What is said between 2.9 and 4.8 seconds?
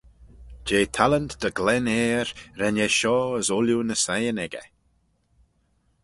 shoh as ooilley ny siyn echey.